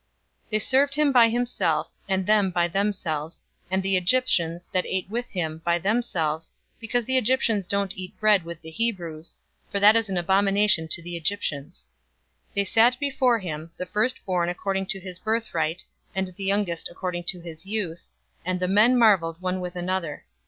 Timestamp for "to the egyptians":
10.87-11.85